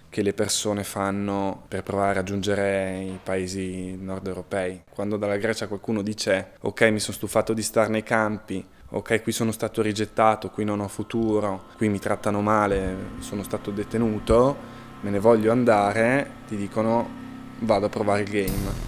che 0.09 0.21
le 0.23 0.33
persone 0.33 0.83
fanno 0.83 1.65
per 1.67 1.83
provare 1.83 2.11
a 2.11 2.13
raggiungere 2.13 2.99
i 3.01 3.19
paesi 3.21 3.95
nord 3.95 4.25
europei. 4.25 4.81
Quando 4.89 5.17
dalla 5.17 5.37
Grecia 5.37 5.67
qualcuno 5.67 6.01
dice 6.01 6.53
ok 6.61 6.81
mi 6.83 6.99
sono 6.99 7.17
stufato 7.17 7.53
di 7.53 7.61
stare 7.61 7.89
nei 7.89 8.03
campi, 8.03 8.65
ok 8.89 9.21
qui 9.21 9.31
sono 9.31 9.51
stato 9.51 9.83
rigettato, 9.83 10.49
qui 10.49 10.63
non 10.63 10.79
ho 10.79 10.87
futuro, 10.87 11.65
qui 11.75 11.87
mi 11.89 11.99
trattano 11.99 12.41
male, 12.41 12.95
sono 13.19 13.43
stato 13.43 13.69
detenuto, 13.69 14.55
me 15.01 15.11
ne 15.11 15.19
voglio 15.19 15.51
andare, 15.51 16.31
ti 16.47 16.55
dicono 16.55 17.25
vado 17.59 17.85
a 17.85 17.89
provare 17.89 18.21
il 18.21 18.29
game. 18.29 18.86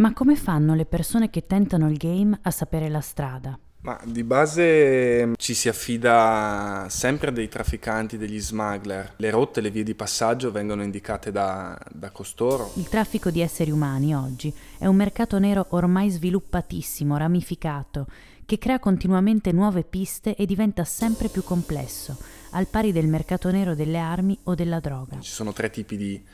Ma 0.00 0.14
come 0.14 0.34
fanno 0.34 0.74
le 0.74 0.86
persone 0.86 1.28
che 1.28 1.46
tentano 1.46 1.90
il 1.90 1.98
game 1.98 2.38
a 2.40 2.50
sapere 2.50 2.88
la 2.88 3.02
strada? 3.02 3.58
Ma 3.82 4.00
di 4.02 4.24
base 4.24 5.34
ci 5.36 5.52
si 5.52 5.68
affida 5.68 6.86
sempre 6.88 7.32
dei 7.32 7.48
trafficanti, 7.48 8.16
degli 8.16 8.40
smuggler. 8.40 9.12
Le 9.16 9.30
rotte, 9.30 9.60
le 9.60 9.70
vie 9.70 9.82
di 9.82 9.94
passaggio 9.94 10.50
vengono 10.50 10.82
indicate 10.82 11.30
da, 11.30 11.78
da, 11.92 12.10
costoro. 12.12 12.72
Il 12.76 12.88
traffico 12.88 13.30
di 13.30 13.42
esseri 13.42 13.70
umani 13.70 14.14
oggi 14.14 14.50
è 14.78 14.86
un 14.86 14.96
mercato 14.96 15.38
nero 15.38 15.66
ormai 15.70 16.08
sviluppatissimo, 16.08 17.18
ramificato, 17.18 18.06
che 18.46 18.56
crea 18.56 18.78
continuamente 18.78 19.52
nuove 19.52 19.84
piste 19.84 20.34
e 20.34 20.46
diventa 20.46 20.84
sempre 20.84 21.28
più 21.28 21.44
complesso 21.44 22.16
al 22.52 22.68
pari 22.68 22.90
del 22.90 23.06
mercato 23.06 23.50
nero 23.50 23.74
delle 23.74 23.98
armi 23.98 24.38
o 24.44 24.54
della 24.54 24.80
droga. 24.80 25.20
Ci 25.20 25.30
sono 25.30 25.52
tre 25.52 25.68
tipi 25.68 25.96
di, 25.98 26.24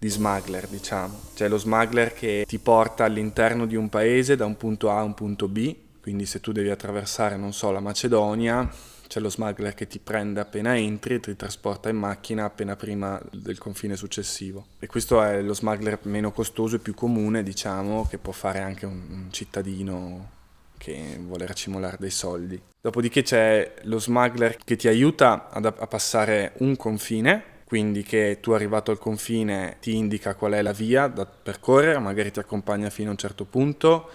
di 0.00 0.08
smuggler, 0.08 0.66
diciamo. 0.66 1.20
C'è 1.34 1.46
lo 1.46 1.58
smuggler 1.58 2.14
che 2.14 2.44
ti 2.48 2.58
porta 2.58 3.04
all'interno 3.04 3.66
di 3.66 3.76
un 3.76 3.90
paese 3.90 4.34
da 4.34 4.46
un 4.46 4.56
punto 4.56 4.90
A 4.90 5.00
a 5.00 5.02
un 5.02 5.12
punto 5.12 5.46
B, 5.46 5.76
quindi 6.00 6.24
se 6.24 6.40
tu 6.40 6.52
devi 6.52 6.70
attraversare, 6.70 7.36
non 7.36 7.52
so, 7.52 7.70
la 7.70 7.80
Macedonia, 7.80 8.66
c'è 9.06 9.20
lo 9.20 9.28
smuggler 9.28 9.74
che 9.74 9.86
ti 9.86 9.98
prende 9.98 10.40
appena 10.40 10.74
entri 10.74 11.16
e 11.16 11.20
ti 11.20 11.36
trasporta 11.36 11.90
in 11.90 11.96
macchina 11.96 12.46
appena 12.46 12.76
prima 12.76 13.20
del 13.30 13.58
confine 13.58 13.94
successivo. 13.94 14.68
E 14.78 14.86
questo 14.86 15.22
è 15.22 15.42
lo 15.42 15.52
smuggler 15.52 15.98
meno 16.04 16.32
costoso 16.32 16.76
e 16.76 16.78
più 16.78 16.94
comune, 16.94 17.42
diciamo, 17.42 18.06
che 18.08 18.16
può 18.16 18.32
fare 18.32 18.60
anche 18.60 18.86
un, 18.86 19.02
un 19.10 19.26
cittadino 19.30 20.30
che 20.78 21.20
vuole 21.20 21.46
racimolare 21.46 21.98
dei 22.00 22.10
soldi. 22.10 22.58
Dopodiché 22.80 23.20
c'è 23.20 23.74
lo 23.82 23.98
smuggler 23.98 24.56
che 24.56 24.76
ti 24.76 24.88
aiuta 24.88 25.50
ad, 25.50 25.66
a 25.66 25.86
passare 25.86 26.52
un 26.60 26.74
confine, 26.76 27.49
quindi 27.70 28.02
che 28.02 28.38
tu 28.40 28.50
arrivato 28.50 28.90
al 28.90 28.98
confine 28.98 29.76
ti 29.80 29.94
indica 29.94 30.34
qual 30.34 30.54
è 30.54 30.60
la 30.60 30.72
via 30.72 31.06
da 31.06 31.24
percorrere, 31.24 32.00
magari 32.00 32.32
ti 32.32 32.40
accompagna 32.40 32.90
fino 32.90 33.10
a 33.10 33.12
un 33.12 33.16
certo 33.16 33.44
punto 33.44 34.08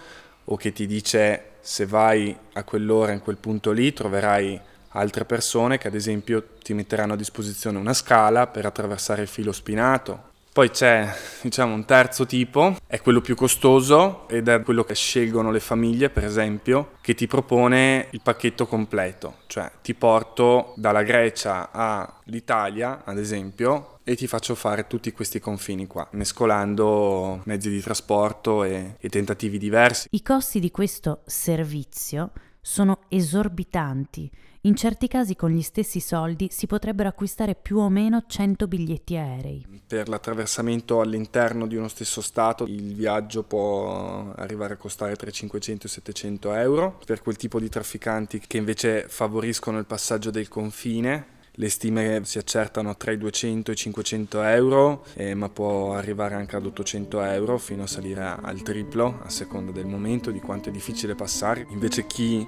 o 0.44 0.56
che 0.56 0.72
ti 0.74 0.86
dice 0.86 1.52
se 1.60 1.86
vai 1.86 2.36
a 2.52 2.64
quell'ora 2.64 3.12
in 3.12 3.20
quel 3.20 3.38
punto 3.38 3.72
lì 3.72 3.94
troverai 3.94 4.60
altre 4.88 5.24
persone 5.24 5.78
che 5.78 5.88
ad 5.88 5.94
esempio 5.94 6.48
ti 6.62 6.74
metteranno 6.74 7.14
a 7.14 7.16
disposizione 7.16 7.78
una 7.78 7.94
scala 7.94 8.46
per 8.46 8.66
attraversare 8.66 9.22
il 9.22 9.28
filo 9.28 9.52
spinato 9.52 10.34
poi 10.56 10.70
c'è 10.70 11.14
diciamo, 11.42 11.74
un 11.74 11.84
terzo 11.84 12.24
tipo, 12.24 12.78
è 12.86 13.02
quello 13.02 13.20
più 13.20 13.34
costoso 13.34 14.26
ed 14.26 14.48
è 14.48 14.62
quello 14.62 14.84
che 14.84 14.94
scelgono 14.94 15.50
le 15.50 15.60
famiglie, 15.60 16.08
per 16.08 16.24
esempio, 16.24 16.92
che 17.02 17.12
ti 17.12 17.26
propone 17.26 18.08
il 18.12 18.22
pacchetto 18.22 18.66
completo, 18.66 19.40
cioè 19.48 19.70
ti 19.82 19.92
porto 19.92 20.72
dalla 20.76 21.02
Grecia 21.02 21.70
all'Italia, 21.70 23.02
ad 23.04 23.18
esempio, 23.18 23.98
e 24.02 24.16
ti 24.16 24.26
faccio 24.26 24.54
fare 24.54 24.86
tutti 24.86 25.12
questi 25.12 25.40
confini 25.40 25.86
qua, 25.86 26.08
mescolando 26.12 27.42
mezzi 27.44 27.68
di 27.68 27.82
trasporto 27.82 28.64
e, 28.64 28.96
e 28.98 29.10
tentativi 29.10 29.58
diversi. 29.58 30.08
I 30.12 30.22
costi 30.22 30.58
di 30.58 30.70
questo 30.70 31.20
servizio 31.26 32.30
sono 32.62 33.00
esorbitanti 33.10 34.30
In 34.66 34.74
certi 34.74 35.06
casi 35.06 35.36
con 35.36 35.50
gli 35.50 35.62
stessi 35.62 36.00
soldi 36.00 36.48
si 36.50 36.66
potrebbero 36.66 37.08
acquistare 37.08 37.54
più 37.54 37.78
o 37.78 37.88
meno 37.88 38.24
100 38.26 38.66
biglietti 38.66 39.14
aerei. 39.14 39.64
Per 39.86 40.08
l'attraversamento 40.08 41.00
all'interno 41.00 41.68
di 41.68 41.76
uno 41.76 41.86
stesso 41.86 42.20
Stato 42.20 42.64
il 42.64 42.92
viaggio 42.96 43.44
può 43.44 44.32
arrivare 44.34 44.74
a 44.74 44.76
costare 44.76 45.14
tra 45.14 45.30
500 45.30 45.86
e 45.86 45.88
700 45.88 46.52
euro. 46.54 46.98
Per 47.06 47.22
quel 47.22 47.36
tipo 47.36 47.60
di 47.60 47.68
trafficanti 47.68 48.42
che 48.44 48.56
invece 48.56 49.06
favoriscono 49.06 49.78
il 49.78 49.86
passaggio 49.86 50.32
del 50.32 50.48
confine 50.48 51.34
le 51.58 51.68
stime 51.70 52.20
si 52.24 52.38
accertano 52.38 52.96
tra 52.96 53.12
i 53.12 53.18
200 53.18 53.70
e 53.70 53.74
i 53.74 53.76
500 53.76 54.42
euro, 54.42 55.04
eh, 55.14 55.34
ma 55.34 55.48
può 55.48 55.94
arrivare 55.94 56.34
anche 56.34 56.56
ad 56.56 56.66
800 56.66 57.22
euro 57.22 57.58
fino 57.58 57.84
a 57.84 57.86
salire 57.86 58.36
al 58.40 58.60
triplo 58.62 59.20
a 59.22 59.30
seconda 59.30 59.72
del 59.72 59.86
momento, 59.86 60.30
di 60.30 60.40
quanto 60.40 60.68
è 60.68 60.72
difficile 60.72 61.14
passare. 61.14 61.66
Invece 61.70 62.06
chi 62.06 62.46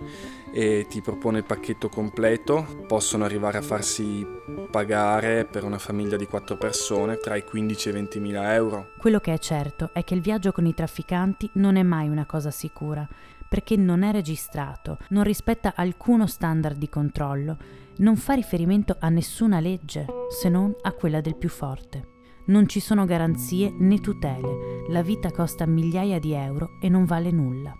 eh, 0.52 0.86
ti 0.88 1.00
propone 1.00 1.38
il 1.38 1.44
pacchetto 1.44 1.88
completo 1.88 2.84
possono 2.86 3.24
arrivare 3.24 3.58
a 3.58 3.62
farsi 3.62 4.26
pagare 4.70 5.46
per 5.46 5.64
una 5.64 5.78
famiglia 5.78 6.16
di 6.16 6.26
4 6.26 6.56
persone 6.58 7.16
tra 7.16 7.34
i 7.36 7.44
15 7.44 7.88
e 7.88 7.90
i 7.90 7.94
20 7.94 8.20
mila 8.20 8.54
euro. 8.54 8.90
Quello 8.98 9.20
che 9.20 9.32
è 9.32 9.38
certo 9.38 9.90
è 9.94 10.04
che 10.04 10.14
il 10.14 10.20
viaggio 10.20 10.52
con 10.52 10.66
i 10.66 10.74
trafficanti 10.74 11.48
non 11.54 11.76
è 11.76 11.82
mai 11.82 12.08
una 12.08 12.26
cosa 12.26 12.50
sicura 12.50 13.08
perché 13.48 13.76
non 13.76 14.02
è 14.02 14.12
registrato, 14.12 14.98
non 15.08 15.24
rispetta 15.24 15.72
alcuno 15.74 16.26
standard 16.26 16.76
di 16.76 16.90
controllo, 16.90 17.56
non 17.98 18.16
fa 18.16 18.34
riferimento 18.34 18.96
a 18.98 19.08
nessuna 19.08 19.60
legge 19.60 20.06
se 20.28 20.48
non 20.48 20.74
a 20.82 20.92
quella 20.92 21.20
del 21.20 21.36
più 21.36 21.48
forte. 21.48 22.16
Non 22.46 22.66
ci 22.66 22.80
sono 22.80 23.04
garanzie 23.04 23.74
né 23.76 24.00
tutele, 24.00 24.86
la 24.88 25.02
vita 25.02 25.30
costa 25.30 25.66
migliaia 25.66 26.18
di 26.18 26.32
euro 26.32 26.78
e 26.80 26.88
non 26.88 27.04
vale 27.04 27.30
nulla. 27.30 27.74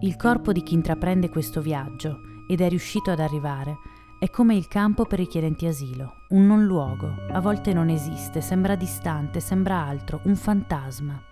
Il 0.00 0.16
corpo 0.16 0.52
di 0.52 0.62
chi 0.62 0.74
intraprende 0.74 1.28
questo 1.28 1.60
viaggio 1.60 2.18
ed 2.48 2.60
è 2.60 2.68
riuscito 2.68 3.10
ad 3.10 3.20
arrivare 3.20 3.76
è 4.20 4.30
come 4.30 4.56
il 4.56 4.66
campo 4.66 5.04
per 5.04 5.20
richiedenti 5.20 5.66
asilo, 5.66 6.24
un 6.30 6.44
non 6.44 6.64
luogo, 6.64 7.08
a 7.30 7.40
volte 7.40 7.72
non 7.72 7.88
esiste, 7.88 8.40
sembra 8.40 8.74
distante, 8.74 9.38
sembra 9.38 9.84
altro, 9.84 10.20
un 10.24 10.34
fantasma. 10.34 11.22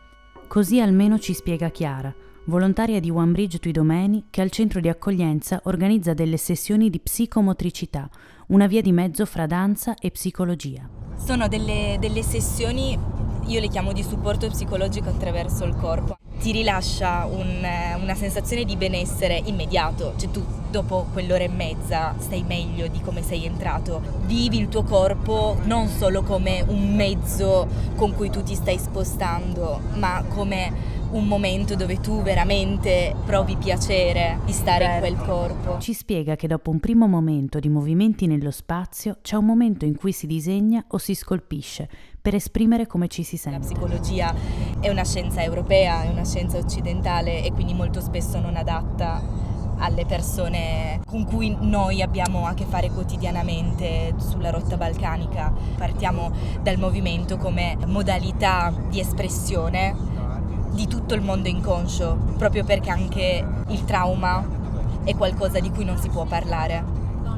Così 0.46 0.80
almeno 0.80 1.18
ci 1.18 1.34
spiega 1.34 1.68
Chiara, 1.70 2.14
volontaria 2.46 3.00
di 3.00 3.10
One 3.10 3.32
Bridge 3.32 3.58
Tuidomeni, 3.58 4.26
che 4.30 4.40
al 4.40 4.50
centro 4.50 4.80
di 4.80 4.88
accoglienza 4.88 5.60
organizza 5.64 6.14
delle 6.14 6.36
sessioni 6.36 6.90
di 6.90 7.00
psicomotricità, 7.00 8.08
una 8.48 8.66
via 8.66 8.82
di 8.82 8.92
mezzo 8.92 9.26
fra 9.26 9.46
danza 9.46 9.94
e 9.94 10.10
psicologia. 10.10 10.88
Sono 11.16 11.48
delle, 11.48 11.96
delle 11.98 12.22
sessioni, 12.22 12.96
io 13.46 13.60
le 13.60 13.68
chiamo 13.68 13.92
di 13.92 14.02
supporto 14.02 14.48
psicologico 14.48 15.08
attraverso 15.08 15.64
il 15.64 15.74
corpo. 15.74 16.16
Ti 16.38 16.52
rilascia 16.52 17.24
un, 17.24 17.66
una 18.00 18.14
sensazione 18.14 18.64
di 18.64 18.76
benessere 18.76 19.40
immediato, 19.46 20.14
cioè 20.16 20.30
tu 20.30 20.44
dopo 20.70 21.06
quell'ora 21.12 21.42
e 21.42 21.48
mezza 21.48 22.14
stai 22.18 22.42
meglio 22.42 22.86
di 22.88 23.00
come 23.00 23.22
sei 23.22 23.46
entrato, 23.46 24.02
vivi 24.26 24.58
il 24.58 24.68
tuo 24.68 24.82
corpo 24.82 25.58
non 25.64 25.88
solo 25.88 26.22
come 26.22 26.62
un 26.68 26.94
mezzo 26.94 27.66
con 27.96 28.14
cui 28.14 28.30
tu 28.30 28.42
ti 28.42 28.54
stai 28.54 28.78
spostando, 28.78 29.80
ma 29.94 30.22
come 30.28 30.95
un 31.10 31.26
momento 31.26 31.74
dove 31.76 32.00
tu 32.00 32.22
veramente 32.22 33.14
provi 33.24 33.56
piacere 33.56 34.38
di 34.44 34.52
stare 34.52 34.84
certo. 34.84 35.06
in 35.06 35.14
quel 35.14 35.26
corpo. 35.26 35.78
Ci 35.78 35.92
spiega 35.92 36.36
che 36.36 36.46
dopo 36.46 36.70
un 36.70 36.80
primo 36.80 37.06
momento 37.06 37.58
di 37.58 37.68
movimenti 37.68 38.26
nello 38.26 38.50
spazio 38.50 39.18
c'è 39.22 39.36
un 39.36 39.44
momento 39.44 39.84
in 39.84 39.96
cui 39.96 40.12
si 40.12 40.26
disegna 40.26 40.84
o 40.88 40.98
si 40.98 41.14
scolpisce 41.14 41.88
per 42.20 42.34
esprimere 42.34 42.86
come 42.86 43.08
ci 43.08 43.22
si 43.22 43.36
sente. 43.36 43.58
La 43.58 43.64
psicologia 43.64 44.34
è 44.80 44.88
una 44.88 45.04
scienza 45.04 45.42
europea, 45.42 46.02
è 46.02 46.08
una 46.08 46.24
scienza 46.24 46.58
occidentale 46.58 47.44
e 47.44 47.52
quindi 47.52 47.72
molto 47.72 48.00
spesso 48.00 48.40
non 48.40 48.56
adatta 48.56 49.22
alle 49.78 50.06
persone 50.06 51.00
con 51.06 51.24
cui 51.24 51.54
noi 51.60 52.02
abbiamo 52.02 52.46
a 52.46 52.54
che 52.54 52.64
fare 52.64 52.90
quotidianamente 52.90 54.14
sulla 54.16 54.50
rotta 54.50 54.76
balcanica. 54.76 55.52
Partiamo 55.76 56.32
dal 56.62 56.78
movimento 56.78 57.36
come 57.36 57.76
modalità 57.86 58.72
di 58.88 59.00
espressione 59.00 60.15
di 60.76 60.86
tutto 60.86 61.14
il 61.14 61.22
mondo 61.22 61.48
inconscio, 61.48 62.34
proprio 62.36 62.62
perché 62.62 62.90
anche 62.90 63.44
il 63.68 63.84
trauma 63.84 64.46
è 65.04 65.14
qualcosa 65.16 65.58
di 65.58 65.70
cui 65.70 65.84
non 65.84 65.96
si 65.96 66.10
può 66.10 66.26
parlare. 66.26 66.84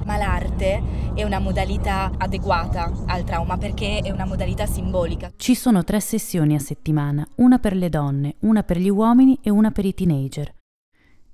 Ma 0.05 0.17
l'arte 0.17 0.83
è 1.15 1.23
una 1.23 1.39
modalità 1.39 2.11
adeguata 2.19 2.91
al 3.07 3.25
trauma 3.25 3.57
perché 3.57 4.01
è 4.01 4.11
una 4.11 4.27
modalità 4.27 4.67
simbolica. 4.67 5.31
Ci 5.37 5.55
sono 5.55 5.85
tre 5.85 6.01
sessioni 6.01 6.57
a 6.57 6.59
settimana, 6.59 7.27
una 7.37 7.59
per 7.59 7.77
le 7.77 7.89
donne, 7.89 8.35
una 8.41 8.65
per 8.65 8.79
gli 8.79 8.89
uomini 8.89 9.39
e 9.41 9.51
una 9.51 9.71
per 9.71 9.85
i 9.85 9.95
teenager. 9.95 10.53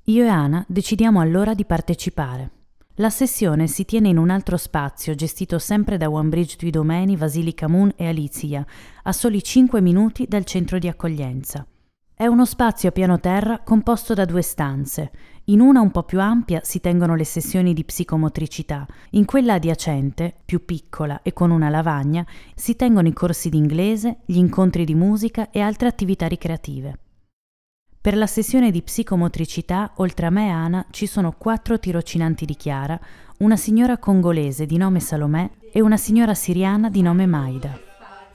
Io 0.04 0.24
e 0.24 0.28
Ana 0.28 0.62
decidiamo 0.68 1.20
allora 1.20 1.54
di 1.54 1.64
partecipare. 1.64 2.50
La 2.96 3.10
sessione 3.10 3.66
si 3.66 3.86
tiene 3.86 4.08
in 4.08 4.18
un 4.18 4.28
altro 4.28 4.58
spazio 4.58 5.14
gestito 5.14 5.58
sempre 5.58 5.96
da 5.96 6.10
One 6.10 6.28
Bridge 6.28 6.56
Tuidomeni, 6.56 7.16
Vasilica 7.16 7.66
Moon 7.66 7.92
e 7.96 8.06
Alizia, 8.06 8.64
a 9.04 9.12
soli 9.12 9.42
5 9.42 9.80
minuti 9.80 10.26
dal 10.28 10.44
centro 10.44 10.78
di 10.78 10.86
accoglienza. 10.86 11.66
È 12.16 12.26
uno 12.26 12.44
spazio 12.44 12.90
a 12.90 12.92
piano 12.92 13.18
terra 13.18 13.58
composto 13.58 14.14
da 14.14 14.24
due 14.24 14.40
stanze. 14.40 15.10
In 15.46 15.58
una 15.58 15.80
un 15.80 15.90
po' 15.90 16.04
più 16.04 16.20
ampia 16.20 16.60
si 16.62 16.78
tengono 16.78 17.16
le 17.16 17.24
sessioni 17.24 17.74
di 17.74 17.82
psicomotricità, 17.82 18.86
in 19.10 19.24
quella 19.24 19.54
adiacente, 19.54 20.32
più 20.44 20.64
piccola 20.64 21.22
e 21.22 21.32
con 21.32 21.50
una 21.50 21.68
lavagna, 21.70 22.24
si 22.54 22.76
tengono 22.76 23.08
i 23.08 23.12
corsi 23.12 23.48
di 23.48 23.56
inglese, 23.56 24.18
gli 24.26 24.36
incontri 24.36 24.84
di 24.84 24.94
musica 24.94 25.50
e 25.50 25.58
altre 25.58 25.88
attività 25.88 26.28
ricreative. 26.28 26.98
Per 28.00 28.16
la 28.16 28.28
sessione 28.28 28.70
di 28.70 28.82
psicomotricità, 28.82 29.90
oltre 29.96 30.26
a 30.26 30.30
me 30.30 30.46
e 30.46 30.50
Ana, 30.50 30.86
ci 30.90 31.06
sono 31.06 31.34
quattro 31.36 31.80
tirocinanti 31.80 32.44
di 32.44 32.54
Chiara, 32.54 32.98
una 33.38 33.56
signora 33.56 33.98
congolese 33.98 34.66
di 34.66 34.76
nome 34.76 35.00
Salomè 35.00 35.50
e 35.72 35.80
una 35.80 35.96
signora 35.96 36.34
siriana 36.34 36.88
di 36.90 37.02
nome 37.02 37.26
Maida. 37.26 37.76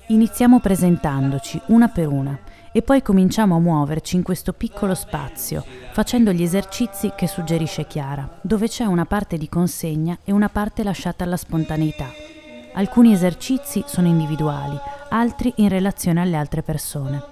Iniziamo 0.07 0.59
presentandoci, 0.59 1.61
una 1.67 1.87
per 1.87 2.07
una, 2.07 2.37
e 2.71 2.81
poi 2.81 3.01
cominciamo 3.01 3.55
a 3.55 3.59
muoverci 3.59 4.15
in 4.15 4.23
questo 4.23 4.53
piccolo 4.53 4.95
spazio, 4.95 5.63
facendo 5.91 6.31
gli 6.31 6.43
esercizi 6.43 7.13
che 7.15 7.27
suggerisce 7.27 7.87
Chiara, 7.87 8.39
dove 8.41 8.67
c'è 8.67 8.85
una 8.85 9.05
parte 9.05 9.37
di 9.37 9.49
consegna 9.49 10.17
e 10.23 10.31
una 10.31 10.49
parte 10.49 10.83
lasciata 10.83 11.23
alla 11.23 11.37
spontaneità. 11.37 12.07
Alcuni 12.73 13.13
esercizi 13.13 13.83
sono 13.87 14.07
individuali, 14.07 14.77
altri 15.09 15.51
in 15.57 15.69
relazione 15.69 16.21
alle 16.21 16.35
altre 16.35 16.61
persone. 16.61 17.23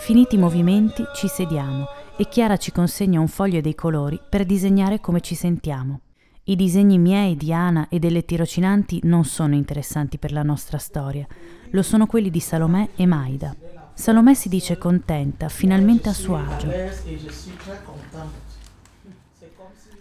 Finiti 0.00 0.34
i 0.34 0.38
movimenti 0.38 1.02
ci 1.14 1.28
sediamo 1.28 1.86
e 2.16 2.28
Chiara 2.28 2.56
ci 2.56 2.72
consegna 2.72 3.20
un 3.20 3.28
foglio 3.28 3.60
dei 3.60 3.74
colori 3.74 4.20
per 4.28 4.44
disegnare 4.44 5.00
come 5.00 5.20
ci 5.20 5.34
sentiamo. 5.34 6.00
I 6.46 6.56
disegni 6.56 6.98
miei, 6.98 7.38
di 7.38 7.54
Ana 7.54 7.88
e 7.88 7.98
delle 7.98 8.26
tirocinanti 8.26 9.00
non 9.04 9.24
sono 9.24 9.54
interessanti 9.54 10.18
per 10.18 10.30
la 10.30 10.42
nostra 10.42 10.76
storia, 10.76 11.26
lo 11.70 11.82
sono 11.82 12.06
quelli 12.06 12.28
di 12.28 12.38
Salomè 12.38 12.90
e 12.96 13.06
Maida. 13.06 13.56
Salomè 13.94 14.34
si 14.34 14.50
dice 14.50 14.76
contenta, 14.76 15.48
finalmente 15.48 16.10
a 16.10 16.12
suo 16.12 16.36
agio. 16.36 16.70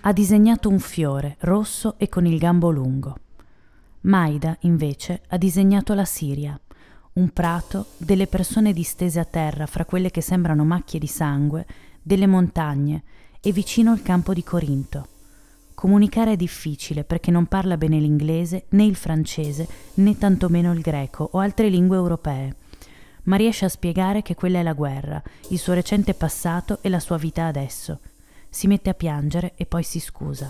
Ha 0.02 0.12
disegnato 0.12 0.68
un 0.68 0.80
fiore 0.80 1.38
rosso 1.40 1.96
e 1.98 2.10
con 2.10 2.26
il 2.26 2.38
gambo 2.38 2.72
lungo. 2.72 3.16
Maida, 4.02 4.58
invece, 4.62 5.22
ha 5.30 5.38
disegnato 5.38 5.94
la 5.94 6.04
Siria, 6.04 6.60
un 7.14 7.30
prato, 7.30 7.86
delle 7.96 8.28
persone 8.28 8.74
distese 8.74 9.22
a 9.22 9.26
terra 9.26 9.66
fra 9.66 9.86
quelle 9.86 10.12
che 10.12 10.20
sembrano 10.20 10.66
macchie 10.66 11.00
di 11.00 11.08
sangue, 11.08 11.66
delle 12.02 12.28
montagne 12.28 13.04
e 13.40 13.54
vicino 13.54 13.94
il 13.94 14.02
campo 14.02 14.34
di 14.34 14.44
Corinto. 14.44 15.08
Comunicare 15.84 16.32
è 16.32 16.36
difficile 16.38 17.04
perché 17.04 17.30
non 17.30 17.48
parla 17.48 17.76
bene 17.76 18.00
l'inglese, 18.00 18.68
né 18.70 18.86
il 18.86 18.96
francese, 18.96 19.68
né 19.96 20.18
tantomeno 20.18 20.72
il 20.72 20.80
greco 20.80 21.28
o 21.34 21.40
altre 21.40 21.68
lingue 21.68 21.98
europee, 21.98 22.56
ma 23.24 23.36
riesce 23.36 23.66
a 23.66 23.70
spiegare 23.70 24.22
che 24.22 24.34
quella 24.34 24.60
è 24.60 24.64
la 24.64 24.72
guerra, 24.72 25.22
il 25.50 25.60
suo 25.60 25.74
recente 25.74 26.14
passato 26.14 26.78
e 26.80 26.88
la 26.88 27.02
sua 27.02 27.18
vita 27.18 27.48
adesso. 27.48 28.00
Si 28.48 28.68
mette 28.68 28.92
a 28.92 28.94
piangere 28.94 29.56
e 29.58 29.66
poi 29.66 29.84
si 29.84 30.00
scusa. 30.00 30.50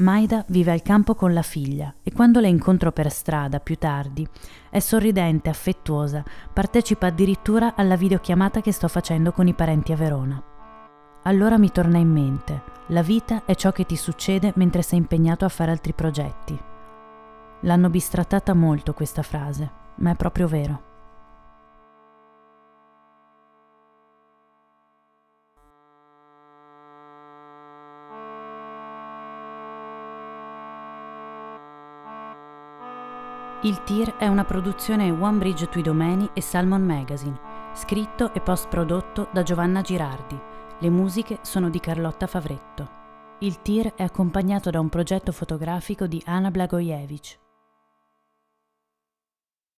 Maida 0.00 0.44
vive 0.48 0.72
al 0.72 0.82
campo 0.82 1.14
con 1.14 1.32
la 1.32 1.40
figlia 1.40 1.94
e 2.02 2.12
quando 2.12 2.40
la 2.40 2.46
incontro 2.46 2.92
per 2.92 3.10
strada 3.10 3.58
più 3.58 3.76
tardi 3.76 4.28
è 4.68 4.80
sorridente, 4.80 5.48
affettuosa, 5.48 6.22
partecipa 6.52 7.06
addirittura 7.06 7.74
alla 7.74 7.96
videochiamata 7.96 8.60
che 8.60 8.72
sto 8.72 8.88
facendo 8.88 9.32
con 9.32 9.48
i 9.48 9.54
parenti 9.54 9.92
a 9.92 9.96
Verona. 9.96 10.42
Allora 11.22 11.56
mi 11.56 11.70
torna 11.70 11.96
in 11.96 12.10
mente, 12.10 12.79
la 12.90 13.02
vita 13.02 13.44
è 13.44 13.54
ciò 13.54 13.70
che 13.70 13.86
ti 13.86 13.96
succede 13.96 14.52
mentre 14.56 14.82
sei 14.82 14.98
impegnato 14.98 15.44
a 15.44 15.48
fare 15.48 15.70
altri 15.70 15.92
progetti. 15.92 16.58
L'hanno 17.60 17.88
bistrattata 17.88 18.52
molto 18.54 18.94
questa 18.94 19.22
frase, 19.22 19.70
ma 19.96 20.10
è 20.10 20.16
proprio 20.16 20.48
vero. 20.48 20.88
Il 33.62 33.84
TIR 33.84 34.16
è 34.16 34.26
una 34.26 34.44
produzione 34.44 35.10
One 35.10 35.36
Bridge 35.36 35.68
Tui 35.68 35.82
Domeni 35.82 36.30
e 36.32 36.40
Salmon 36.40 36.82
Magazine 36.82 37.38
Scritto 37.74 38.32
e 38.34 38.40
post 38.40 38.68
prodotto 38.68 39.28
da 39.30 39.42
Giovanna 39.42 39.80
Girardi. 39.80 40.49
Le 40.82 40.88
musiche 40.88 41.40
sono 41.42 41.68
di 41.68 41.78
Carlotta 41.78 42.26
Favretto. 42.26 42.88
Il 43.40 43.60
tir 43.60 43.92
è 43.92 44.02
accompagnato 44.02 44.70
da 44.70 44.80
un 44.80 44.88
progetto 44.88 45.30
fotografico 45.30 46.06
di 46.06 46.22
Anna 46.24 46.50
Blagojevic. 46.50 47.49